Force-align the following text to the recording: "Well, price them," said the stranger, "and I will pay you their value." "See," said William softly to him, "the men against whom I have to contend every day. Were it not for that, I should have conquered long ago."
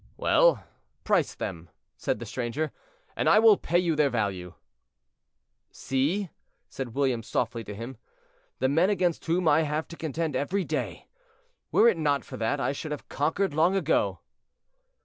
"Well, 0.17 0.63
price 1.03 1.35
them," 1.35 1.69
said 1.95 2.17
the 2.17 2.25
stranger, 2.25 2.71
"and 3.15 3.29
I 3.29 3.37
will 3.37 3.55
pay 3.55 3.77
you 3.77 3.95
their 3.95 4.09
value." 4.09 4.55
"See," 5.69 6.31
said 6.69 6.95
William 6.95 7.21
softly 7.21 7.63
to 7.65 7.75
him, 7.75 7.97
"the 8.57 8.67
men 8.67 8.89
against 8.89 9.23
whom 9.27 9.47
I 9.47 9.61
have 9.61 9.87
to 9.89 9.95
contend 9.95 10.35
every 10.35 10.63
day. 10.63 11.07
Were 11.71 11.87
it 11.87 11.99
not 11.99 12.25
for 12.25 12.35
that, 12.37 12.59
I 12.59 12.71
should 12.71 12.91
have 12.91 13.09
conquered 13.09 13.53
long 13.53 13.75
ago." 13.75 14.21